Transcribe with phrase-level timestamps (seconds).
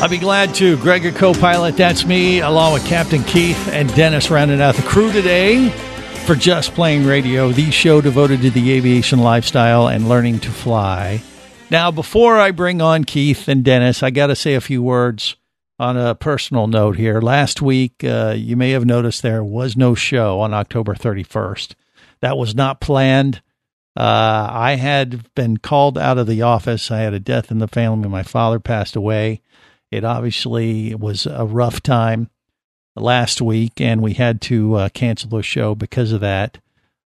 [0.00, 0.76] I'll be glad to.
[0.76, 5.70] Gregor co-pilot, that's me, along with Captain Keith and Dennis rounding out the crew today
[6.24, 11.20] for Just Plane Radio, the show devoted to the aviation lifestyle and learning to fly.
[11.68, 15.34] Now, before I bring on Keith and Dennis, I got to say a few words
[15.80, 17.20] on a personal note here.
[17.20, 21.74] Last week, uh, you may have noticed there was no show on October 31st.
[22.20, 23.42] That was not planned.
[23.96, 26.92] Uh, I had been called out of the office.
[26.92, 28.08] I had a death in the family.
[28.08, 29.40] My father passed away.
[29.90, 32.30] It obviously was a rough time
[32.94, 36.58] last week, and we had to uh, cancel the show because of that.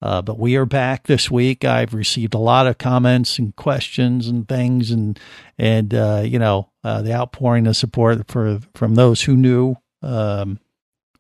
[0.02, 1.64] Uh, but we are back this week.
[1.64, 5.20] I've received a lot of comments and questions and things, and
[5.60, 10.60] and uh, you know uh, the outpouring of support for from those who knew um,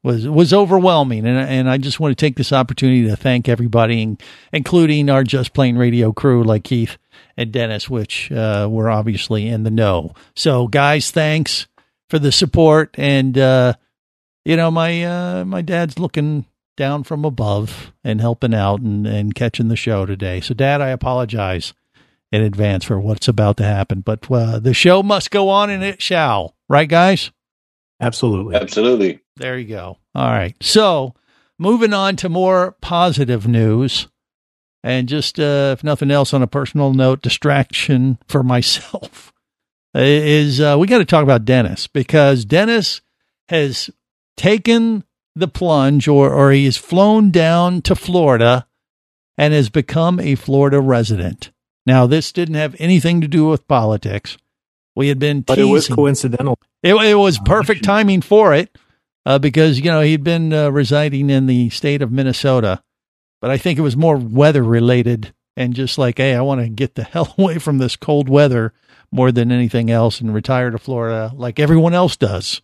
[0.03, 1.25] was was overwhelming.
[1.25, 4.17] And and I just want to take this opportunity to thank everybody,
[4.51, 6.97] including our Just Plane Radio crew like Keith
[7.37, 10.13] and Dennis, which uh, were obviously in the know.
[10.35, 11.67] So guys, thanks
[12.09, 13.73] for the support, and uh,
[14.45, 16.45] you know my uh, my dad's looking
[16.77, 20.41] down from above and helping out and, and catching the show today.
[20.41, 21.73] So, Dad, I apologize
[22.31, 25.83] in advance for what's about to happen, but uh, the show must go on and
[25.83, 26.55] it shall.
[26.69, 27.31] Right, guys?
[28.01, 28.55] Absolutely.
[28.55, 29.19] Absolutely.
[29.37, 29.97] There you go.
[30.15, 30.55] All right.
[30.61, 31.13] So,
[31.59, 34.07] moving on to more positive news.
[34.83, 39.31] And just, uh, if nothing else, on a personal note, distraction for myself
[39.93, 43.01] is uh, we got to talk about Dennis because Dennis
[43.49, 43.89] has
[44.37, 45.03] taken
[45.35, 48.67] the plunge or, or he has flown down to Florida
[49.37, 51.51] and has become a Florida resident.
[51.85, 54.37] Now, this didn't have anything to do with politics.
[54.95, 55.69] We had been But teasing.
[55.69, 56.59] it was coincidental.
[56.83, 58.77] It, it was perfect timing for it
[59.25, 62.83] uh, because, you know, he'd been uh, residing in the state of Minnesota.
[63.41, 66.69] But I think it was more weather related and just like, hey, I want to
[66.69, 68.73] get the hell away from this cold weather
[69.11, 72.61] more than anything else and retire to Florida like everyone else does.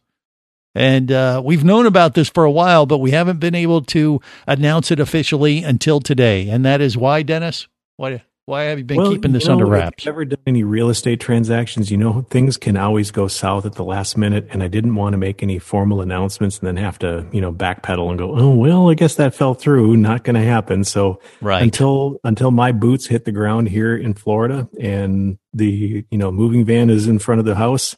[0.76, 4.22] And uh, we've known about this for a while, but we haven't been able to
[4.46, 6.48] announce it officially until today.
[6.50, 7.68] And that is why, Dennis?
[7.96, 10.06] Why, why have you been Well, keeping this you know, under if wraps?
[10.06, 11.92] you've ever done any real estate transactions?
[11.92, 15.14] You know, things can always go south at the last minute, and I didn't want
[15.14, 18.56] to make any formal announcements and then have to, you know, backpedal and go, oh
[18.56, 19.98] well, I guess that fell through.
[19.98, 20.86] Not going to happen.
[20.86, 21.62] So Right.
[21.62, 26.64] until until my boots hit the ground here in Florida and the you know moving
[26.66, 27.98] van is in front of the house,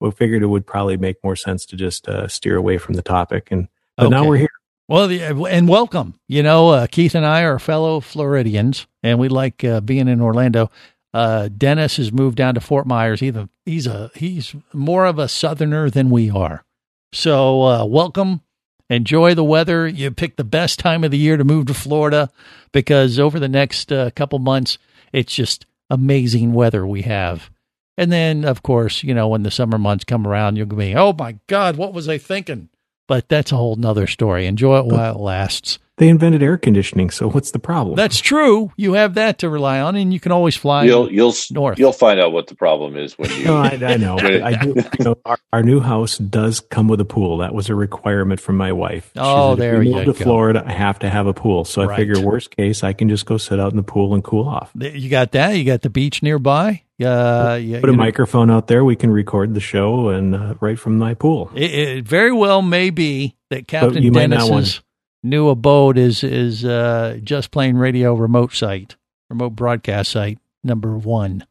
[0.00, 3.02] we figured it would probably make more sense to just uh, steer away from the
[3.02, 3.48] topic.
[3.50, 4.48] And but now we're here.
[4.90, 6.14] Well, the, and welcome.
[6.26, 10.20] You know, uh, Keith and I are fellow Floridians, and we like uh, being in
[10.20, 10.68] Orlando.
[11.14, 13.20] Uh, Dennis has moved down to Fort Myers.
[13.20, 16.64] He's a, he's a he's more of a Southerner than we are.
[17.12, 18.40] So, uh, welcome.
[18.88, 19.86] Enjoy the weather.
[19.86, 22.28] You picked the best time of the year to move to Florida
[22.72, 24.76] because over the next uh, couple months,
[25.12, 27.48] it's just amazing weather we have.
[27.96, 31.12] And then, of course, you know, when the summer months come around, you'll be, oh
[31.12, 32.70] my God, what was I thinking?
[33.10, 34.46] But that's a whole nother story.
[34.46, 35.80] Enjoy it while it lasts.
[36.00, 37.94] They invented air conditioning, so what's the problem?
[37.94, 38.72] That's true.
[38.78, 40.84] You have that to rely on, and you can always fly.
[40.84, 41.78] You'll you'll north.
[41.78, 43.44] you'll find out what the problem is when you.
[43.50, 44.16] No, I, I know.
[44.18, 44.74] I do.
[44.98, 47.36] You know, our, our new house does come with a pool.
[47.36, 49.10] That was a requirement from my wife.
[49.12, 50.14] She Oh, said, there we you move to.
[50.14, 51.66] Florida, I have to have a pool.
[51.66, 51.92] So Right.
[51.92, 54.48] I figure, worst case, I can just go sit out in the pool and cool
[54.48, 54.70] off.
[54.74, 55.50] You got that.
[55.50, 56.82] You got the beach nearby.
[56.98, 58.86] Uh, you, Put a know, microphone out there.
[58.86, 61.50] We can record the show and uh, right from my pool.
[61.54, 64.80] It, it very well may be that Captain you might not want Dennis's
[65.22, 68.96] new abode is is uh, just plane radio remote site,
[69.28, 71.46] remote broadcast site number one.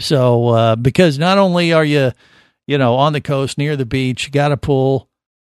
[0.00, 2.12] So uh, because not only are you,
[2.66, 5.08] you know, on the coast near the beach, you got a pool,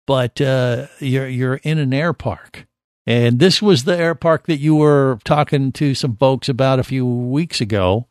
[0.07, 2.67] but uh, you're you're in an air park.
[3.07, 6.85] And this was the air park that you were talking to some folks about a
[6.85, 8.07] few weeks ago.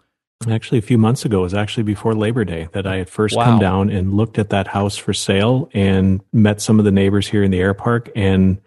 [0.49, 3.35] Actually, a few months ago, it was actually before Labor Day that I had first
[3.37, 3.45] Wow.
[3.45, 7.27] come down and looked at that house for sale and met some of the neighbors
[7.27, 8.09] here in the air park.
[8.15, 8.59] And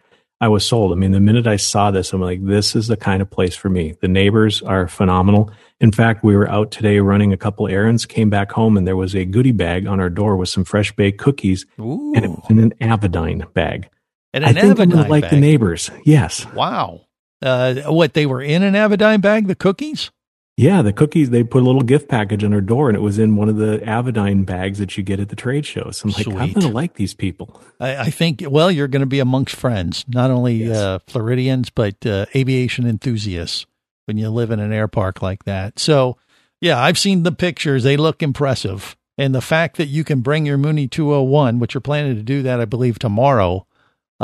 [0.44, 0.92] I was sold.
[0.92, 3.56] I mean, the minute I saw this, I'm like, this is the kind of place
[3.56, 3.94] for me.
[4.02, 5.50] The neighbors are phenomenal.
[5.80, 8.94] In fact, we were out today running a couple errands, came back home, and there
[8.94, 12.28] was a goodie bag on our door with some fresh baked cookies, Ooh, and it
[12.28, 13.88] was in an Avidyne bag.
[14.34, 15.90] and I think I would Avidyne like the neighbors.
[16.04, 16.44] Yes.
[16.52, 17.06] Wow.
[17.40, 20.10] Uh, what they were in an Avidyne bag, the cookies?
[20.56, 23.18] Yeah, the cookies, they put a little gift package on her door and it was
[23.18, 26.02] in one of the Avidyne bags that you get at the trade shows.
[26.04, 27.60] I'm like, I'm going to like these people.
[27.80, 30.76] I, I think, well, you're going to be amongst friends, not only Yes.
[30.76, 33.66] uh, Floridians, but uh, aviation enthusiasts
[34.04, 35.80] when you live in an air park like that.
[35.80, 36.18] So,
[36.60, 37.82] yeah, I've seen the pictures.
[37.82, 38.96] They look impressive.
[39.18, 42.42] And the fact that you can bring your Mooney 201, which you're planning to do
[42.42, 43.66] that, I believe, tomorrow.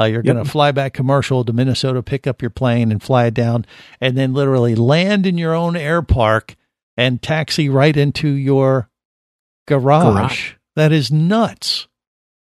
[0.01, 0.35] Uh, you're Yep.
[0.35, 3.67] going to fly back commercial to Minnesota, pick up your plane and fly it down,
[4.01, 6.57] and then literally land in your own air park
[6.97, 8.89] and taxi right into your
[9.69, 10.15] garage.
[10.15, 10.53] Garage.
[10.77, 11.87] That is nuts.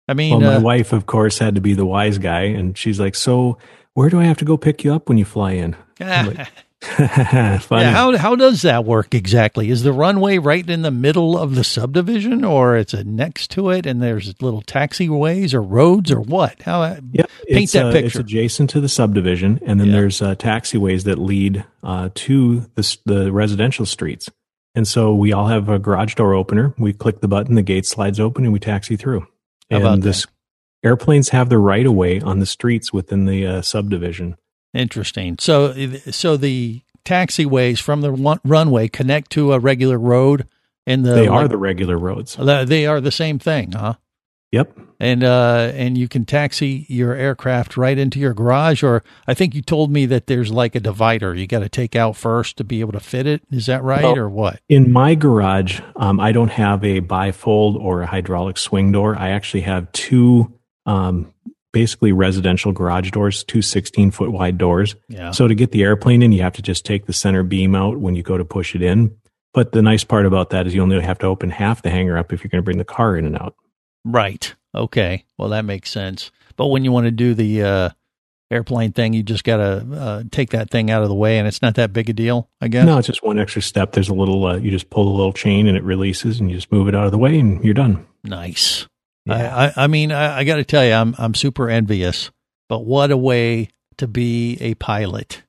[0.08, 2.44] I mean, Well, my uh, wife, of course, had to be the wise guy.
[2.44, 3.58] And she's like, So
[3.94, 5.76] where do I have to go pick you up when you fly in?
[6.84, 7.00] I'm
[7.54, 7.84] like, Funny.
[7.84, 9.70] Yeah, how how does that work exactly?
[9.70, 13.86] Is the runway right in the middle of the subdivision, or it's next to it,
[13.86, 16.62] and there's little taxiways or roads, or what?
[16.64, 17.30] How uh, Yep.
[17.50, 18.08] paint that uh, picture?
[18.08, 19.94] It's adjacent to the subdivision, and then Yeah.
[19.94, 24.30] there's uh, taxiways that lead uh, to the, the residential streets.
[24.74, 26.74] And so we all have a garage door opener.
[26.78, 29.28] We click the button, the gate slides open, and we taxi through.
[29.70, 30.26] How and this
[30.84, 34.36] airplanes have the right of way on the streets within the uh, subdivision.
[34.74, 35.38] Interesting.
[35.40, 35.74] So
[36.12, 40.48] so the taxiways from the run- runway connect to a regular road,
[40.86, 42.38] and the they are like- the regular roads.
[42.40, 43.96] they are the same thing, huh?
[44.52, 44.78] Yep.
[45.00, 49.56] And uh, and you can taxi your aircraft right into your garage, or I think
[49.56, 52.64] you told me that there's like a divider you got to take out first to
[52.66, 53.42] be able to fit it.
[53.50, 54.60] Is that right, Well, or what?
[54.68, 59.16] In my garage, um, I don't have a bifold or a hydraulic swing door.
[59.18, 60.54] I actually have two
[60.86, 61.34] um,
[61.72, 64.96] basically residential garage doors, two 16 foot wide doors.
[65.08, 65.32] Yeah.
[65.32, 67.98] So to get the airplane in, you have to just take the center beam out
[67.98, 69.16] when you go to push it in.
[69.54, 72.18] But the nice part about that is you only have to open half the hanger
[72.18, 73.56] up if you're going to bring the car in and out.
[74.06, 74.54] Right.
[74.74, 75.26] Okay.
[75.38, 76.32] Well, that makes sense.
[76.56, 77.90] But when you want to do the uh,
[78.50, 81.48] airplane thing, you just got to uh, take that thing out of the way, and
[81.48, 82.86] it's not that big a deal, I guess.
[82.86, 83.92] No, it's just one extra step.
[83.92, 86.56] There's a little, uh, you just pull the little chain and it releases and you
[86.56, 88.06] just move it out of the way and you're done.
[88.24, 88.88] Nice.
[89.26, 89.72] Yeah.
[89.76, 92.32] I, I, mean, I, I got to tell you, I'm I'm super envious.
[92.70, 95.44] But what a way to be a pilot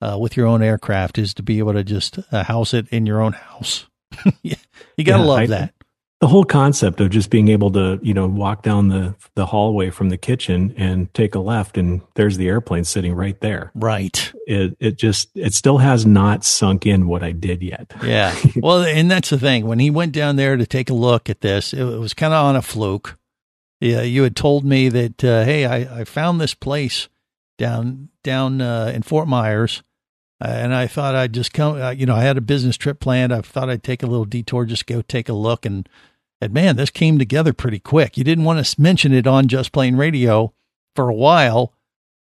[0.00, 3.04] uh, with your own aircraft is to be able to just uh, house it in
[3.06, 3.86] your own house.
[4.42, 4.54] you
[5.04, 5.74] got to Yeah, love I- that.
[6.20, 9.90] The whole concept of just being able to you know walk down the the hallway
[9.90, 14.32] from the kitchen and take a left and there's the airplane sitting right there Right.
[14.46, 18.34] it it just it still has not sunk in what i did yet Yeah.
[18.56, 19.66] Well, and that's the thing.
[19.66, 22.44] When he went down there to take a look at this, it, was kind of
[22.44, 23.18] on a fluke.
[23.80, 27.08] Yeah, you had told me that, uh, hey, I, I found this place
[27.58, 29.82] down down uh, in Fort Myers,
[30.40, 31.80] and I thought I'd just come.
[31.80, 33.32] Uh, you know, I had a business trip planned.
[33.32, 35.88] I thought I'd take a little detour, just go take a look, and
[36.40, 38.16] and man, this came together pretty quick.
[38.16, 40.52] You didn't want to mention it on Just Plane Radio
[40.94, 41.72] for a while,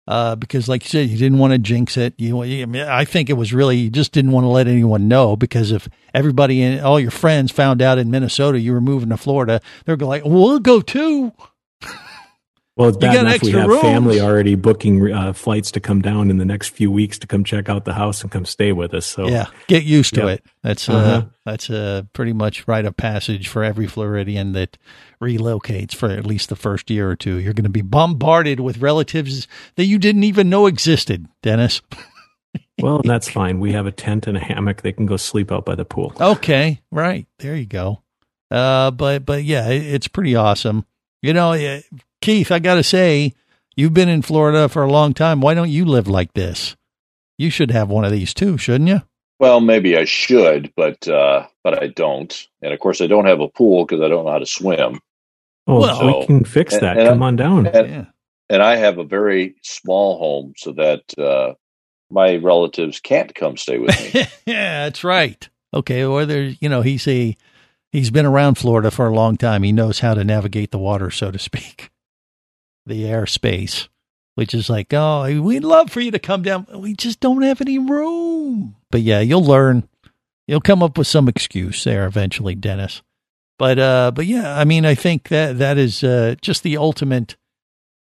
[0.07, 2.13] uh, because like you said, you didn't want to jinx it.
[2.17, 5.07] You, I, mean, I think it was really you just didn't want to let anyone
[5.07, 9.09] know because if everybody and all your friends found out in Minnesota you were moving
[9.09, 11.33] to Florida, they're like, "We'll go too."
[12.75, 13.81] Well it's bad enough we have rooms.
[13.81, 17.43] family already booking uh, flights to come down in the next few weeks to come
[17.43, 20.29] check out the house and come stay with us so Yeah, get used to Yep.
[20.29, 20.45] it.
[20.63, 21.25] That's uh, Uh-huh.
[21.45, 24.77] that's uh, pretty much rite of passage for every Floridian that
[25.21, 27.37] relocates for at least the first year or two.
[27.39, 31.81] You're going to be bombarded with relatives that you didn't even know existed, Dennis.
[32.81, 35.65] well that's fine we have a tent and a hammock they can go sleep out
[35.65, 38.01] by the pool Okay, right there you go.
[38.51, 40.85] Uh, but but yeah, it, it's pretty awesome.
[41.23, 41.81] You know, eh,
[42.23, 43.33] Keith, I got to say,
[43.75, 45.41] you've been in Florida for a long time.
[45.41, 46.75] Why don't you live like this?
[47.37, 49.01] You should have one of these too, shouldn't you?
[49.39, 52.47] Well, maybe I should, but uh, but I don't.
[52.61, 54.99] And of course, I don't have a pool because I don't know how to swim.
[55.67, 58.05] oh Well- we can fix And- that and- come on down And, Yeah.
[58.49, 61.55] and I have a very small home, so that uh,
[62.09, 64.21] my relatives can't come stay with me.
[64.45, 65.49] yeah, that's right.
[65.73, 67.35] Okay, or there's you know he's a
[67.91, 69.63] he's been around Florida for a long time.
[69.63, 71.89] He knows how to navigate the water, so to speak,
[72.85, 73.87] the airspace,
[74.35, 76.65] which is like, oh, we'd love for you to come down.
[76.75, 78.75] We just don't have any room.
[78.91, 79.87] But yeah, you'll learn.
[80.47, 83.01] You'll come up with some excuse there eventually, Dennis.
[83.57, 87.37] But uh, but yeah, I mean, I think that that is uh, just the ultimate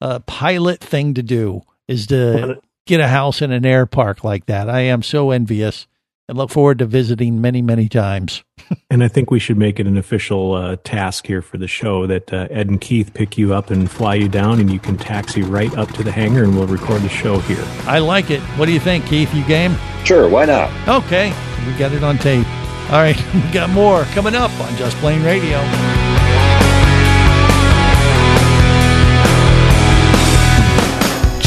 [0.01, 4.47] uh, pilot thing to do is to get a house in an air park like
[4.47, 4.69] that.
[4.69, 5.87] I am so envious
[6.28, 8.42] and look forward to visiting many, many times.
[8.90, 12.06] And I think we should make it an official uh, task here for the show
[12.06, 14.97] that uh, Ed and Keith pick you up and fly you down, and you can
[14.97, 17.64] taxi right up to the hangar, and we'll record the show here.
[17.87, 18.40] I like it.
[18.56, 19.32] What do you think, Keith?
[19.35, 19.76] You game?
[20.04, 20.70] sure, why not?
[21.04, 21.32] Okay,
[21.66, 22.47] we got it on tape.
[22.90, 25.58] All right, we got more coming up on Just Plane Radio.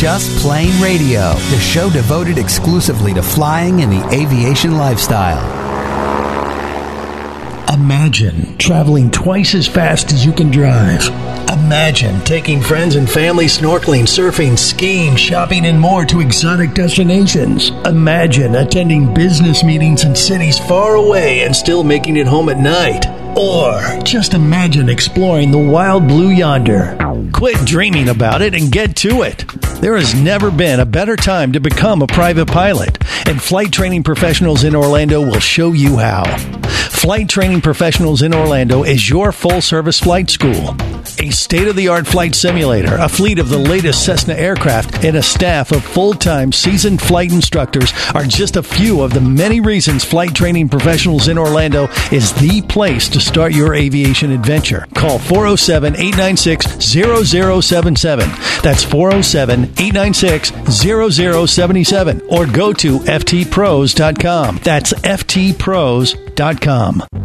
[0.02, 5.38] Just Plane Radio, the show devoted exclusively to flying and the aviation lifestyle.
[7.72, 11.08] Imagine traveling twice as fast as you can drive.
[11.52, 17.70] Imagine taking friends and family snorkeling, surfing, skiing, shopping, and more to exotic destinations.
[17.86, 23.06] Imagine attending business meetings in cities far away and still making it home at night.
[23.38, 26.98] Or just imagine exploring the wild blue yonder.
[27.34, 29.46] Quit dreaming about it and get to it.
[29.82, 32.98] There has never been a better time to become a private pilot,
[33.28, 36.24] and flight training professionals in Orlando will show you how.
[37.02, 40.76] Flight Training Professionals in Orlando is your full service flight school.
[41.18, 45.18] A state of the art flight simulator, a fleet of the latest Cessna aircraft, and
[45.18, 49.62] a staff of full time seasoned flight instructors are just a few of the many
[49.62, 54.86] reasons Flight Training Professionals in Orlando is the place to start your aviation adventure.
[54.94, 56.84] Call 407 896
[57.16, 58.30] 0077.
[58.62, 60.52] That's 407 896
[61.50, 62.22] 0077.
[62.30, 64.60] Or go to ftpros.com.
[64.64, 66.31] That's ftpros.com.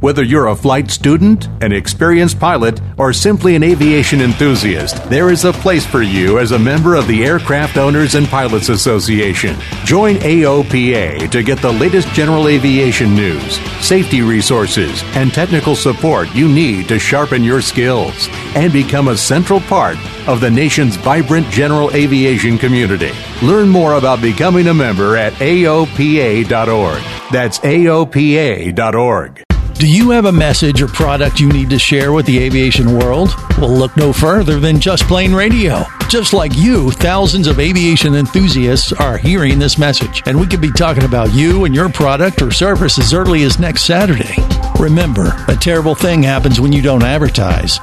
[0.00, 5.46] Whether you're a flight student, an experienced pilot, or simply an aviation enthusiast, there is
[5.46, 9.56] a place for you as a member of the Aircraft Owners and Pilots Association.
[9.84, 16.46] Join AOPA to get the latest general aviation news, safety resources, and technical support you
[16.46, 19.96] need to sharpen your skills and become a central part
[20.28, 23.12] of the nation's vibrant general aviation community.
[23.42, 27.02] Learn more about becoming a member at AOPA.org.
[27.32, 29.42] That's AOPA.org.
[29.78, 33.28] Do you have a message or product you need to share with the aviation world?
[33.58, 35.84] Well, look no further than Just Plane Radio.
[36.08, 40.72] Just like you, thousands of aviation enthusiasts are hearing this message, and we could be
[40.72, 44.36] talking about you and your product or service as early as next Saturday.
[44.78, 47.78] Remember, a terrible thing happens when you don't advertise.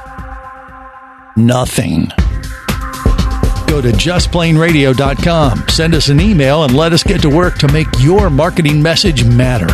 [1.36, 2.12] Nothing.
[3.66, 7.88] Go to justplaneradio.com, send us an email, and let us get to work to make
[7.98, 9.66] your marketing message matter.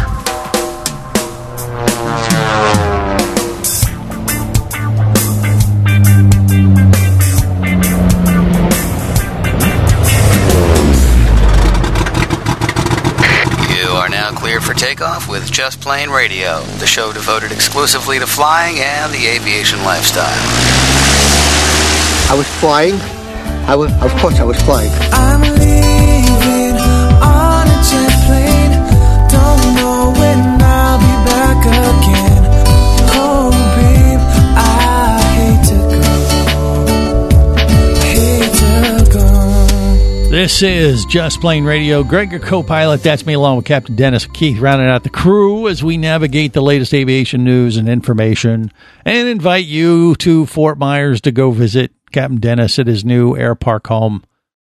[13.69, 18.27] You are now cleared for takeoff with Just Plane Radio, the show devoted exclusively to
[18.27, 20.90] flying and the aviation lifestyle.
[22.31, 22.95] I was flying.
[23.67, 24.93] I was, of course, I was flying.
[25.13, 26.77] I'm leaving
[27.21, 28.71] on a jet plane.
[29.29, 32.45] Don't know when I'll be back again.
[33.19, 34.21] Oh, babe,
[34.57, 36.13] I hate to go.
[38.07, 40.31] Hate to go.
[40.31, 42.05] This is Just Plane Radio.
[42.05, 43.03] Greg, your co pilot.
[43.03, 46.63] That's me, along with Captain Dennis Keith, rounding out the crew as we navigate the
[46.63, 48.71] latest aviation news and information
[49.05, 53.55] and invite you to Fort Myers to go visit Captain Dennis at his new air
[53.55, 54.25] park home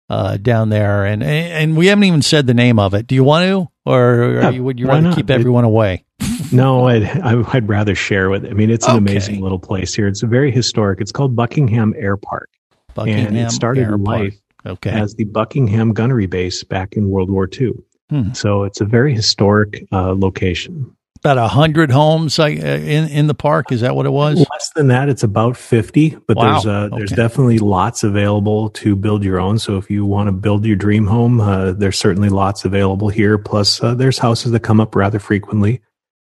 [0.08, 1.04] uh, down there.
[1.04, 3.06] And and we haven't even said the name of it.
[3.06, 3.68] Do you want to?
[3.90, 5.16] Or Yeah, you, would you rather not?
[5.16, 6.04] keep everyone away?
[6.52, 8.44] No, I'd, I- I'd rather share with.
[8.44, 8.98] I mean, it's an Okay.
[9.12, 10.08] amazing little place here.
[10.08, 11.00] It's very historic.
[11.00, 12.50] It's called Buckingham Air Park,
[12.94, 14.34] Buckingham and it started Air life
[14.66, 14.90] Okay.
[14.90, 17.74] as the Buckingham Gunnery Base back in World War II.
[18.10, 18.32] Hmm.
[18.32, 20.90] So it's a very historic uh, location.
[21.22, 23.72] About a hundred homes uh, in in the park.
[23.72, 24.38] Is that what it was?
[24.38, 26.52] Less than that, it's about fifty, but Wow.
[26.52, 27.22] there's uh, there's Okay.
[27.22, 29.58] definitely lots available to build your own.
[29.58, 33.36] So if you want to build your dream home, uh, there's certainly lots available here.
[33.36, 35.82] Plus, uh, there's houses that come up rather frequently.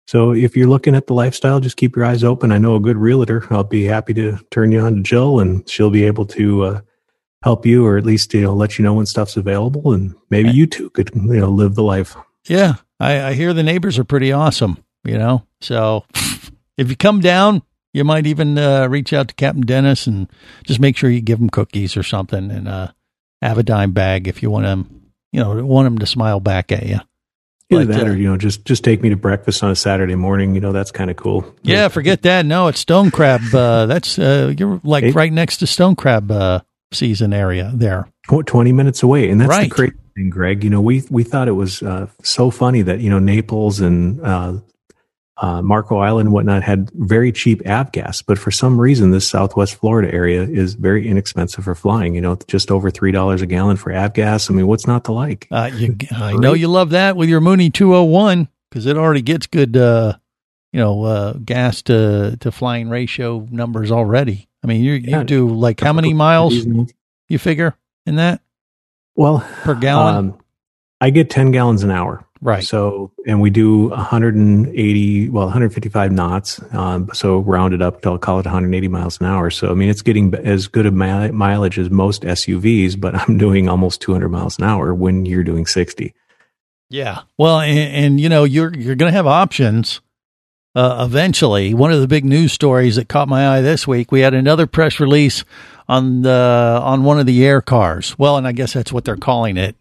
[0.08, 2.53] So if you're looking at the lifestyle, just keep your eyes open.
[2.53, 3.44] I know a good realtor.
[3.50, 6.82] I'll be happy to turn you on to Jill, and she'll be able to uh,
[7.44, 10.50] help you, or at least you know let you know when stuff's available, and maybe
[10.50, 12.15] you too could you know live the life.
[12.48, 14.83] Yeah, I, I hear the neighbors are pretty awesome.
[15.03, 16.03] You know, so
[16.77, 17.61] if you come down,
[17.93, 20.27] you might even uh, reach out to Captain Dennis and
[20.65, 22.89] just make sure you give him cookies or something and uh,
[23.41, 25.11] have a dime bag if you want him.
[25.31, 26.99] You know, want him to smile back at you.
[27.69, 29.75] Either But, that, uh, or you know, just just take me to breakfast on a
[29.75, 30.55] Saturday morning.
[30.55, 31.53] You know, that's kind of cool.
[31.63, 32.45] Yeah, forget that.
[32.45, 33.41] No, it's stone crab.
[33.53, 36.61] Uh, that's uh, you're like right next to stone crab uh,
[36.93, 38.09] season area there.
[38.29, 39.29] Tw- 20 minutes away.
[39.29, 39.69] And that's Right.
[39.69, 39.93] the crazy
[40.29, 40.63] Greg.
[40.63, 44.19] You know, we, we thought it was uh, so funny that, you know, Naples and
[44.21, 44.53] uh,
[45.38, 49.75] uh, Marco Island and whatnot had very cheap avgas, but for some reason, this Southwest
[49.75, 52.15] Florida area is very inexpensive for flying.
[52.15, 54.50] You know, just over $3 a gallon for avgas.
[54.50, 55.47] I mean, what's not to like?
[55.51, 59.45] Uh, you, I know you love that with your Mooney 201 because it already gets
[59.45, 60.13] good, uh,
[60.74, 64.50] you know, uh, gas to, to flying ratio numbers already.
[64.63, 65.24] I mean, you, you Yeah.
[65.24, 66.65] do like how many miles
[67.29, 67.75] you figure
[68.07, 68.41] in that
[69.17, 70.15] Well, per gallon?
[70.15, 70.38] Um,
[71.01, 72.25] I get 10 gallons an hour.
[72.41, 72.63] right.
[72.63, 76.62] So, and we do 180, well, 155 knots.
[76.74, 79.50] Um, so rounded up, I'll call it 180 miles an hour.
[79.50, 83.38] So, I mean, it's getting as good a mi- mileage as most SUVs, but I'm
[83.38, 86.13] doing almost 200 miles an hour when you're doing 60.
[86.89, 87.24] Yeah.
[87.38, 90.00] Well, and, and you know, you're, you're going to have options
[90.77, 91.74] uh, eventually.
[91.74, 94.67] One of the big news stories that caught my eye this week, we had another
[94.67, 95.43] press release
[95.89, 98.17] on the on one of the air cars.
[98.19, 99.75] Well, and I guess that's what they're calling it.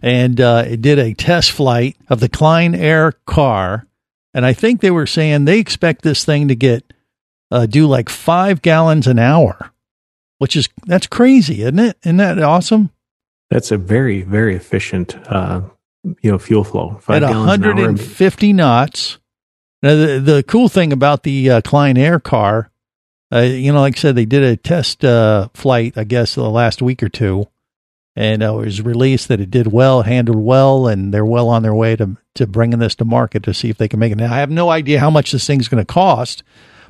[0.00, 3.86] And uh, it did a test flight of the Klein Air car,
[4.32, 6.92] and I think they were saying they expect this thing to get
[7.50, 9.72] uh, do like five gallons an hour,
[10.38, 11.96] which is that's crazy, isn't it?
[12.04, 12.90] Isn't that awesome?
[13.50, 15.62] That's a very, very efficient, uh,
[16.22, 16.98] you know, fuel flow.
[17.00, 17.74] Five At gallons an hour.
[17.74, 19.18] 150 knots.
[19.84, 22.70] Now, the, the cool thing about the uh, Klein Air car,
[23.30, 26.48] uh, you know, like I said, they did a test uh, flight, I guess, the
[26.48, 27.48] last week or two,
[28.16, 31.62] and uh, it was released that it did well, handled well, and they're well on
[31.62, 34.16] their way to to bringing this to market to see if they can make it.
[34.16, 36.42] Now, I have no idea how much this thing's going to cost,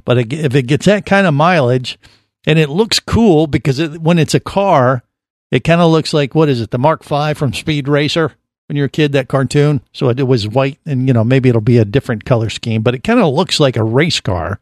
[0.05, 1.99] but if it gets that kind of mileage,
[2.47, 5.03] and it looks cool because it, when it's a car,
[5.51, 8.35] it kind of looks like what is it, the Mark V from Speed Racer?
[8.67, 9.83] When you're a kid, that cartoon.
[9.93, 12.83] So it, it was white, and you know maybe it'll be a different color scheme,
[12.83, 14.61] but it kind of looks like a race car.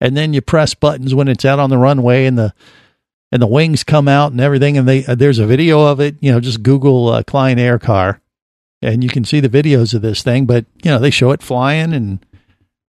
[0.00, 2.52] And then you press buttons when it's out on the runway, and the
[3.32, 4.76] and the wings come out and everything.
[4.76, 6.16] And they uh, there's a video of it.
[6.20, 8.20] You know, just Google uh, Klein Air car,
[8.82, 10.44] and you can see the videos of this thing.
[10.44, 12.24] But you know, they show it flying, and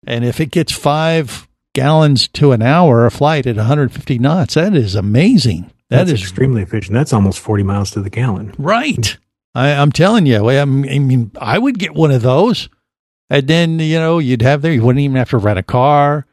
[0.06, 4.74] and if it gets five gallons to an hour a flight at 150 knots, that
[4.74, 5.70] is amazing.
[5.90, 6.94] That That's is extremely efficient.
[6.94, 8.54] That's almost 40 miles to the gallon.
[8.58, 9.18] Right.
[9.54, 10.48] I, I'm telling you.
[10.48, 12.68] I, I mean, I would get one of those,
[13.30, 14.72] and then you know you'd have there.
[14.72, 16.26] You wouldn't even have to rent a car.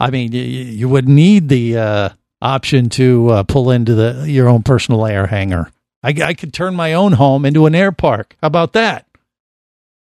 [0.00, 2.08] I mean, you, you would need the uh,
[2.40, 5.70] option to uh, pull into the your own personal air hangar.
[6.02, 8.36] I, I could turn my own home into an air park.
[8.40, 9.06] How about that?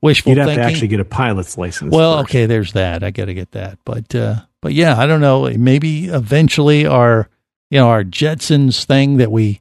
[0.00, 0.64] Wishful You'd have thinking.
[0.64, 1.92] to actually get a pilot's license.
[1.92, 2.30] Well, first.
[2.30, 3.02] okay, there's that.
[3.02, 3.78] I got to get that.
[3.84, 5.50] But uh but yeah, I don't know.
[5.50, 7.28] Maybe eventually our
[7.70, 9.60] you know our Jetsons thing that we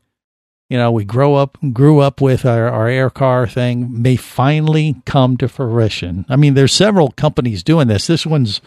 [0.70, 4.96] you know we grow up grew up with our, our air car thing may finally
[5.06, 6.26] come to fruition.
[6.30, 8.08] I mean, there's several companies doing this.
[8.08, 8.62] This one's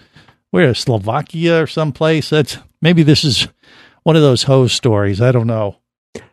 [0.50, 2.30] where Slovakia or someplace.
[2.30, 3.48] That's maybe this is
[4.02, 5.20] one of those hose stories.
[5.20, 5.78] I don't know.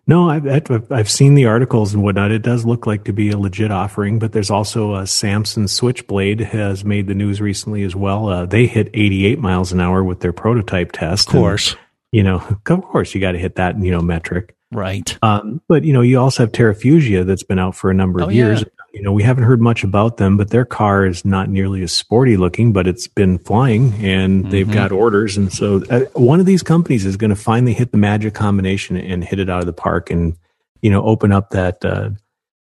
[0.06, 2.32] No, I've, I've I've seen the articles and whatnot.
[2.32, 6.42] It does look like to be a legit offering, but there's also a Samson Switchblade
[6.42, 8.28] has made the news recently as well.
[8.28, 11.28] Uh, they hit 88 miles an hour with their prototype test.
[11.30, 11.72] Of course.
[11.72, 11.80] And,
[12.12, 14.56] you know, of course, you got to hit that you know metric.
[14.74, 15.18] Right.
[15.22, 18.28] Um, but you know, you also have Terrafugia that's been out for a number of
[18.28, 18.60] Oh, years.
[18.62, 18.66] yeah.
[18.94, 21.92] You know, we haven't heard much about them, but their car is not nearly as
[21.92, 24.76] sporty looking, but it's been flying and they've Mm-hmm.
[24.76, 25.36] got orders.
[25.36, 28.96] And so uh, one of these companies is going to finally hit the magic combination
[28.96, 30.38] and hit it out of the park and,
[30.84, 32.12] you know, open up that, uh,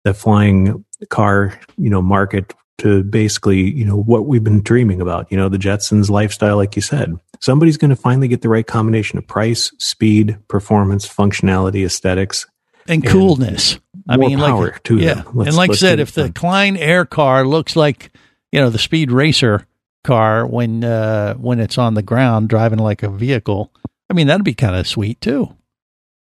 [0.04, 5.32] that flying car, you know, market to basically, you know, what we've been dreaming about,
[5.32, 7.16] you know, the Jetsons lifestyle, like you said.
[7.40, 12.48] Somebody's going to finally get the right combination of price, speed, performance, functionality, aesthetics,
[12.88, 13.80] and coolness.
[14.10, 15.24] I more mean, power like, to yeah.
[15.26, 16.32] and like I said, if the.
[16.32, 18.12] Klein Air car looks like
[18.52, 19.66] you know the Speed Racer
[20.04, 23.72] car when uh, when it's on the ground driving like a vehicle,
[24.10, 25.56] I mean that'd be kind of sweet too.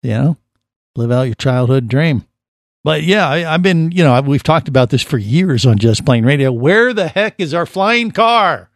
[0.03, 0.37] You know,
[0.97, 2.25] live out your childhood dream.
[2.85, 6.05] But yeah, I, I've been you know, we've talked about this for years on Just
[6.05, 6.53] Plane Radio.
[6.53, 8.71] Where the heck is our flying car?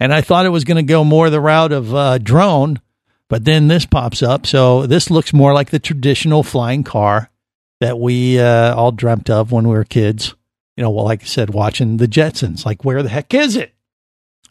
[0.00, 2.80] And I thought it was going to go more the route of uh, drone,
[3.28, 4.46] but then this pops up.
[4.46, 7.30] So this looks more like the traditional flying car
[7.80, 10.34] that we uh, all dreamt of when we were kids.
[10.76, 12.64] You know, well, like I said, watching the Jetsons.
[12.64, 13.74] Like, where the heck is it?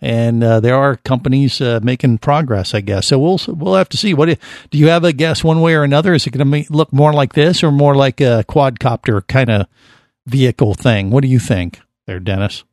[0.02, 3.08] And uh, there are companies uh, making progress, I guess.
[3.08, 4.14] So we'll we'll have to see.
[4.14, 4.36] What do-
[4.70, 6.14] do you have a guess one way or another?
[6.14, 9.68] Is it going to look more like this or more like a quadcopter kind of
[10.28, 11.10] vehicle thing?
[11.10, 12.64] What do you think, there, Dennis?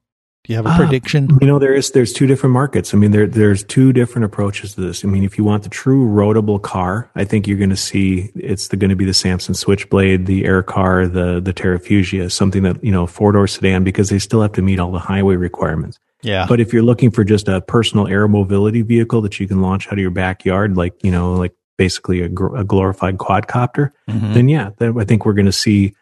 [0.44, 1.30] Do you have a Ah, prediction?
[1.40, 2.92] You know, there is there's two different markets.
[2.92, 5.02] I mean, there there's two different approaches to this.
[5.02, 8.30] I mean, if you want the true roadable car, I think you're going to see
[8.34, 12.84] it's going to be the Samson Switchblade, the Air Car, the the Terrafugia, something that
[12.84, 15.98] you know four door sedan because they still have to meet all the highway requirements.
[16.24, 16.46] Yeah.
[16.48, 19.86] But if you're looking for just a personal air mobility vehicle that you can launch
[19.88, 24.34] out of your backyard, like you know, like basically a, gr- a glorified quadcopter, Mhm.
[24.34, 25.94] then yeah, then I think we're going to see,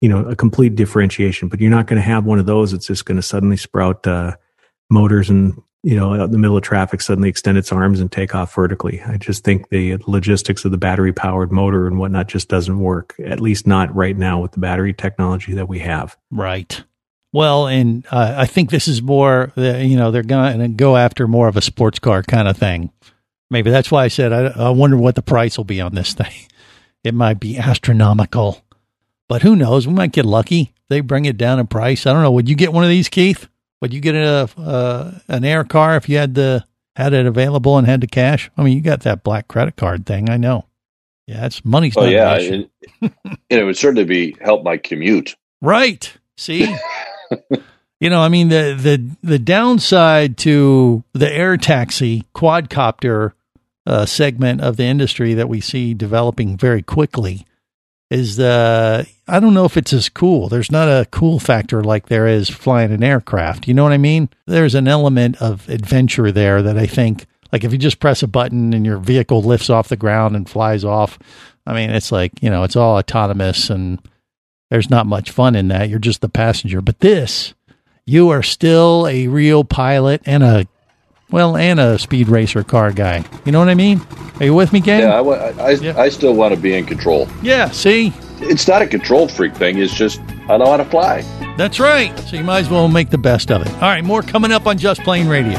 [0.00, 1.48] you know, a complete differentiation.
[1.48, 2.72] But you're not going to have one of those.
[2.72, 4.36] It's just going to suddenly sprout uh,
[4.90, 8.12] motors and you know, out in the middle of traffic, suddenly extend its arms and
[8.12, 9.00] take off vertically.
[9.00, 13.14] I just think the logistics of the battery powered motor and whatnot just doesn't work.
[13.24, 16.18] At least not right now with the battery technology that we have.
[16.30, 16.84] Right.
[17.32, 21.28] Well, and uh, I think this is more, you know, they're going to go after
[21.28, 22.90] more of a sports car kind of thing.
[23.50, 26.14] Maybe that's why I said I, I wonder what the price will be on this
[26.14, 26.32] thing.
[27.02, 28.62] It might be astronomical,
[29.26, 29.86] but who knows?
[29.86, 30.74] We might get lucky.
[30.90, 32.04] They bring it down in price.
[32.04, 32.32] I don't know.
[32.32, 33.48] Would you get one of these, Keith?
[33.80, 36.62] Would you get a uh, an air car if you had the
[36.96, 38.50] had it available and had the cash?
[38.54, 40.28] I mean, you got that black credit card thing.
[40.28, 40.66] I know.
[41.26, 42.68] Yeah, it's money's Oh yeah, and,
[43.00, 43.12] and
[43.48, 45.36] it would certainly be help my commute.
[45.62, 46.12] Right.
[46.36, 46.76] See?
[48.00, 53.32] You know, I mean the the the downside to the air taxi quadcopter
[53.86, 57.46] uh, segment of the industry that we see developing very quickly
[58.10, 60.48] is the I don't know if it's as cool.
[60.48, 63.68] There's not a cool factor like there is flying an aircraft.
[63.68, 64.30] You know what I mean?
[64.46, 68.28] There's an element of adventure there that I think like if you just press a
[68.28, 71.18] button and your vehicle lifts off the ground and flies off,
[71.66, 74.00] I mean, it's like, you know, it's all autonomous and
[74.70, 75.88] there's not much fun in that.
[75.88, 76.80] You're just the passenger.
[76.80, 77.54] But this,
[78.06, 80.66] you are still a real pilot and a,
[81.30, 83.24] well, and a speed racer car guy.
[83.44, 84.00] You know what I mean?
[84.40, 85.02] Are you with me, gang?
[85.02, 87.28] Yeah, I, I, I still want to be in control.
[87.42, 88.12] Yeah, see?
[88.42, 89.78] It's not a control freak thing.
[89.78, 91.20] It's just I know how to fly.
[91.58, 92.18] That's right.
[92.20, 93.72] So you might as well make the best of it.
[93.74, 95.58] All right, more coming up on Just Plane Radio.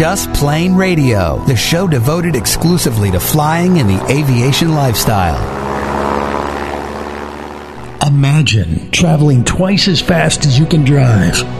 [0.00, 5.36] Just Plane Radio, the show devoted exclusively to flying and the aviation lifestyle.
[8.06, 11.59] Imagine traveling twice as fast as you can drive.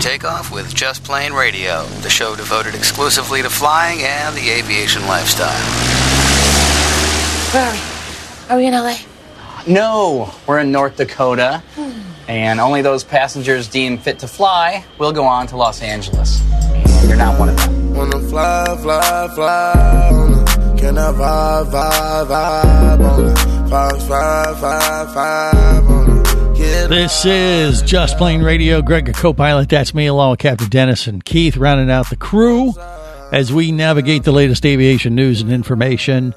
[0.00, 5.50] takeoff with Just Plane Radio, the show devoted exclusively to flying and the aviation lifestyle.
[7.52, 7.80] Where are we?
[8.48, 8.96] Are we in LA?
[9.68, 11.62] No, we're in North Dakota,
[12.28, 16.40] and only those passengers deemed fit to fly will go on to Los Angeles.
[16.62, 17.94] And you're not one of them.
[17.94, 20.74] Wanna fly, fly, fly.
[20.78, 23.68] Can I vibe, vibe, vibe on it?
[23.68, 26.09] Five, five, five, five on it.
[26.60, 28.82] This is Just Plane Radio.
[28.82, 29.70] Greg, a co-pilot.
[29.70, 32.74] That's me, along with Captain Dennis and Keith, rounding out the crew
[33.32, 36.34] as we navigate the latest aviation news and information.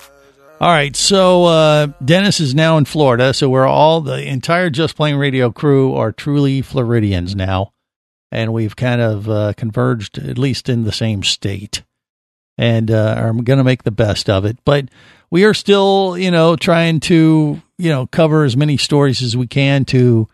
[0.61, 4.95] All right, so uh, Dennis is now in Florida, so we're all the entire Just
[4.95, 7.73] Plane Radio crew are truly Floridians now,
[8.31, 11.83] and we've kind of uh, converged at least in the same state,
[12.57, 14.57] and uh, are going to make the best of it.
[14.63, 14.87] But
[15.29, 19.47] we are still, you know, trying to you know cover as many stories as we
[19.47, 20.27] can to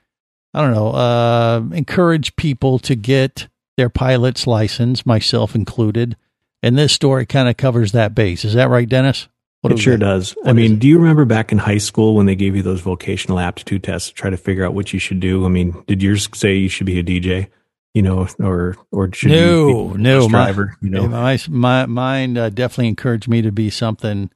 [0.53, 3.47] I don't know, uh, encourage people to get
[3.77, 6.17] their pilot's license, myself included.
[6.63, 8.43] And this story kind of covers that base.
[8.43, 9.27] Is that right, Dennis?
[9.63, 10.35] It sure does.
[10.45, 13.39] I mean, do you remember back in high school when they gave you those vocational
[13.39, 15.45] aptitude tests to try to figure out what you should do?
[15.45, 17.49] I mean, did yours say you should be a DJ?
[17.93, 20.77] You know, or or should no, you be a no, bus my, driver?
[20.81, 24.29] you know, my, my mine uh, definitely encouraged me to be something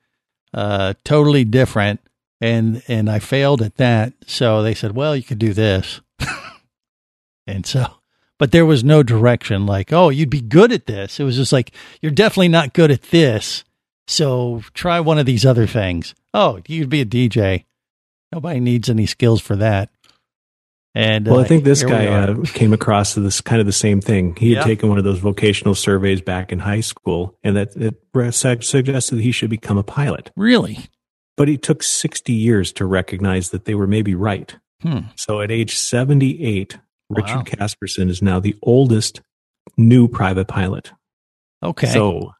[0.54, 2.02] uh, totally different,
[2.43, 4.13] and and I failed at that.
[4.27, 6.01] So they said, well, you could do this,
[7.47, 7.86] and so,
[8.38, 9.65] but there was no direction.
[9.65, 11.19] Like, oh, you'd be good at this.
[11.19, 13.63] It was just like you're definitely not good at this.
[14.08, 16.13] So try one of these other things.
[16.34, 17.65] Oh, you'd be a DJ.
[18.32, 19.89] Nobody needs any skills for that.
[20.95, 23.99] And well, uh, I think this guy uh, came across this kind of the same
[24.01, 24.36] thing.
[24.36, 24.63] He had Yeah.
[24.65, 27.95] taken one of those vocational surveys back in high school, and that it
[28.63, 30.32] suggested he should become a pilot.
[30.36, 30.79] really.
[31.36, 34.56] But he took 60 years to recognize that they were maybe right.
[34.82, 35.00] Hmm.
[35.15, 36.78] So at age 78,
[37.10, 37.43] Richard Wow.
[37.43, 39.22] Casperson is now the oldest
[39.78, 40.91] new private pilot.
[41.63, 41.88] Okay.
[41.88, 42.34] So,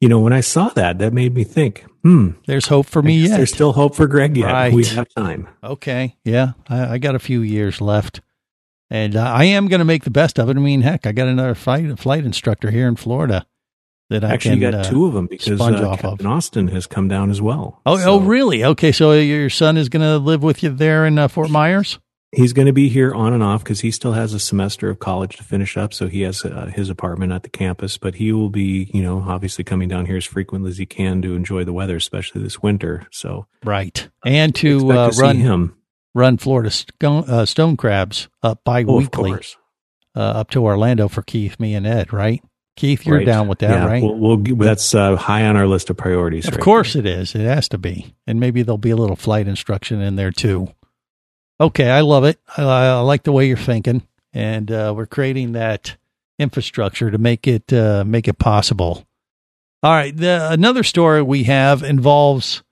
[0.00, 3.18] you know, when I saw that, that made me think, hmm, there's hope for me
[3.18, 3.36] yet.
[3.36, 4.52] there's still hope for Greg yet.
[4.52, 4.72] Right.
[4.72, 5.48] We have time.
[5.62, 6.16] Okay.
[6.24, 6.52] Yeah.
[6.68, 8.20] I, I got a few years left.
[8.90, 10.56] And uh, I am going to make the best of it.
[10.56, 13.46] I mean, heck, I got another flight, flight instructor here in Florida
[14.10, 16.10] that I Actually, can got uh, two of them because sponge uh, off of.
[16.12, 17.80] Captain Austin has come down as well.
[17.86, 18.64] Oh, So oh, really?
[18.64, 18.92] Okay.
[18.92, 21.98] So your son is going to live with you there in uh, Fort Myers?
[22.32, 24.98] He's going to be here on and off because he still has a semester of
[24.98, 25.94] college to finish up.
[25.94, 29.24] So he has uh, his apartment at the campus, but he will be, you know,
[29.26, 32.62] obviously coming down here as frequently as he can to enjoy the weather, especially this
[32.62, 33.06] winter.
[33.10, 34.08] So Right.
[34.24, 35.76] And to, uh, to run him.
[36.14, 39.56] run Florida stone, uh, stone crabs up bi Oh, of weekly course.
[40.14, 42.42] uh, up to Orlando for Keith, me, and Ed, right?
[42.76, 43.26] Keith, you're Right.
[43.26, 44.02] down with that, Yeah, right?
[44.02, 46.46] We'll, we'll that's uh, high on our list of priorities.
[46.46, 47.34] Of right course it is.
[47.34, 48.14] It has to be.
[48.26, 50.68] And maybe there'll be a little flight instruction in there too.
[51.58, 52.38] Okay, I love it.
[52.56, 54.02] I, I like the way you're thinking,
[54.34, 55.96] and uh, we're creating that
[56.38, 59.06] infrastructure to make it uh, make it possible.
[59.82, 62.62] All right, the, another story we have involves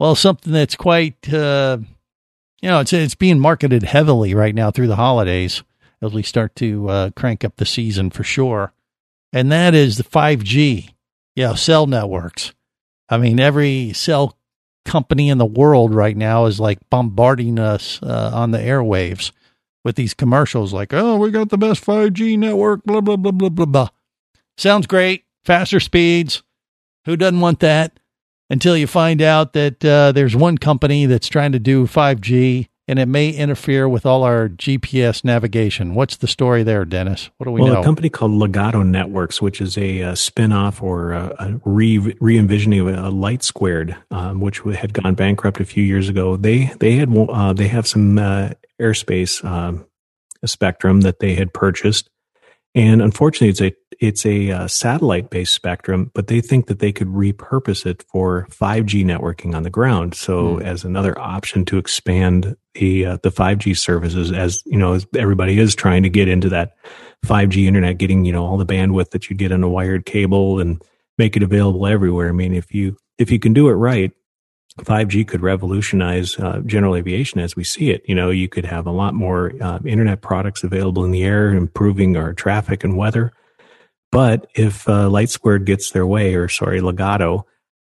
[0.00, 1.78] well something that's quite uh,
[2.60, 5.62] you know it's it's being marketed heavily right now through the holidays
[6.00, 8.72] as we start to uh, crank up the season for sure,
[9.32, 10.94] and that is the five G,
[11.34, 12.52] yeah, cell networks.
[13.08, 14.38] I mean, every cell
[14.84, 19.32] company in the world right now is like bombarding us uh, on the airwaves
[19.84, 23.48] with these commercials like, oh, we got the best 5G network, blah, blah, blah, blah,
[23.48, 23.88] blah, blah.
[24.56, 25.24] Sounds great.
[25.44, 26.42] Faster speeds.
[27.04, 27.98] Who doesn't want that?
[28.48, 32.98] Until you find out that uh, there's one company that's trying to do 5G and
[32.98, 35.94] it may interfere with all our GPS navigation.
[35.94, 37.30] What's the story there, Dennis?
[37.36, 37.74] What do we well, know?
[37.74, 41.98] Well, a company called Ligado Networks, which is a, uh spin-off or a, a re
[41.98, 46.36] re-envisioning of a Light Squared, um, which had gone bankrupt a few years ago.
[46.36, 49.86] They they had uh, they have some uh, airspace um,
[50.44, 52.10] spectrum that they had purchased,
[52.74, 57.06] and unfortunately, it's a it's a uh, satellite-based spectrum, but they think that they could
[57.06, 60.16] repurpose it for 5G networking on the ground.
[60.16, 65.06] So, as another option to expand the uh, the 5G services, as you know, as
[65.16, 66.74] everybody is trying to get into that
[67.24, 70.58] 5G internet, getting you know all the bandwidth that you get on a wired cable
[70.58, 70.82] and
[71.16, 72.28] make it available everywhere.
[72.28, 74.10] I mean, if you if you can do it right,
[74.80, 78.02] 5G could revolutionize uh, general aviation as we see it.
[78.08, 81.50] You know, you could have a lot more uh, internet products available in the air,
[81.50, 83.32] improving our traffic and weather.
[84.12, 87.44] But if uh, Light Squared gets their way, or sorry, Ligado,